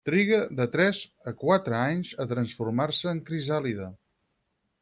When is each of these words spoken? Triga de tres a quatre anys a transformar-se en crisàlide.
Triga 0.09 0.37
de 0.59 0.63
tres 0.75 1.01
a 1.31 1.33
quatre 1.43 1.77
anys 1.81 2.13
a 2.25 2.27
transformar-se 2.33 3.15
en 3.15 3.25
crisàlide. 3.31 3.95